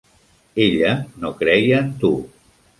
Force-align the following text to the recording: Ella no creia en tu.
Ella 0.65 0.95
no 1.25 1.33
creia 1.43 1.85
en 1.85 1.95
tu. 2.05 2.15